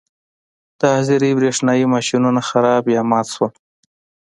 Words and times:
د 0.79 0.81
حاضرۍ 0.93 1.31
برېښنايي 1.39 1.85
ماشینونه 1.93 2.41
خراب 2.49 2.83
یا 2.95 3.01
مات 3.11 3.27
شول. 3.33 3.51